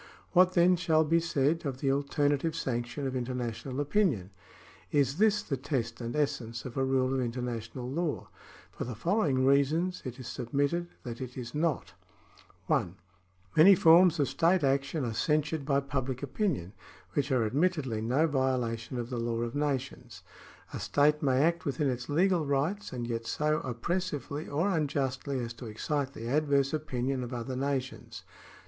[0.31, 4.31] What then shall be said of the alternative sanction of international opinion?
[4.91, 8.29] Is this the test and essence of a rule of international law?
[8.71, 11.93] For the following reasons it is submitted that it is not:—
[12.65, 12.95] (1)
[13.55, 16.73] Many forms of state action are censured by pubHc opinion,
[17.13, 20.23] which are admittedly no violation of the law of nations.
[20.73, 25.53] A state may act within its legal rights, and yet so oppressively or unjustly as
[25.53, 28.23] to excite the adverse opinion of other nations.